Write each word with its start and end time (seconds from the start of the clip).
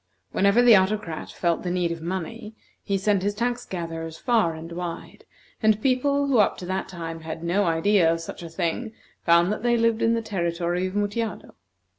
Whenever 0.31 0.63
the 0.63 0.75
Autocrat 0.75 1.29
felt 1.31 1.61
the 1.61 1.69
need 1.69 1.91
of 1.91 2.01
money, 2.01 2.55
he 2.83 2.97
sent 2.97 3.21
his 3.21 3.35
tax 3.35 3.67
gatherers 3.67 4.17
far 4.17 4.55
and 4.55 4.71
wide, 4.71 5.25
and 5.61 5.79
people 5.79 6.25
who 6.25 6.39
up 6.39 6.57
to 6.57 6.65
that 6.65 6.89
time 6.89 7.19
had 7.19 7.43
no 7.43 7.65
idea 7.65 8.11
of 8.11 8.19
such 8.19 8.41
a 8.41 8.49
thing 8.49 8.93
found 9.21 9.51
that 9.51 9.61
they 9.61 9.77
lived 9.77 10.01
in 10.01 10.15
the 10.15 10.21
territory 10.23 10.87
of 10.87 10.95
Mutjado. 10.95 11.53